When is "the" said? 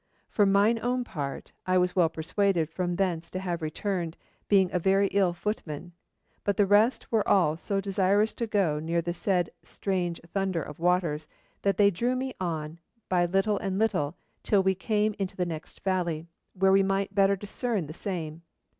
6.57-6.65, 9.03-9.13, 15.37-15.45, 17.85-17.93